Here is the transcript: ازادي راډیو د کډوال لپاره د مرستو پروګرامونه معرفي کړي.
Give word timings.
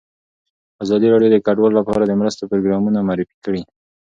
ازادي 0.83 1.07
راډیو 1.13 1.33
د 1.33 1.37
کډوال 1.45 1.73
لپاره 1.79 2.03
د 2.05 2.11
مرستو 2.21 2.49
پروګرامونه 2.51 2.99
معرفي 3.07 3.37
کړي. 3.45 3.61